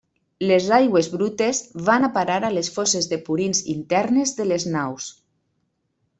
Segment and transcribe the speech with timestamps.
[0.51, 5.13] Les aigües brutes van a parar a les fosses de purins internes de les naus.